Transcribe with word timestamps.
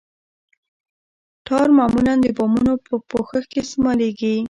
ټار 1.47 1.67
معمولاً 1.77 2.13
د 2.21 2.25
بامونو 2.37 2.73
په 2.87 2.93
پوښښ 3.09 3.43
کې 3.51 3.59
استعمالیږي 3.63 4.35